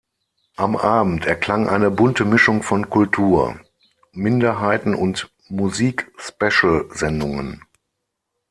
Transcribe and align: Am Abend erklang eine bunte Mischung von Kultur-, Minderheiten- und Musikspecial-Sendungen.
Am 0.55 0.77
Abend 0.77 1.27
erklang 1.27 1.69
eine 1.69 1.91
bunte 1.91 2.25
Mischung 2.25 2.63
von 2.63 2.89
Kultur-, 2.89 3.59
Minderheiten- 4.13 4.95
und 4.95 5.31
Musikspecial-Sendungen. 5.49 7.61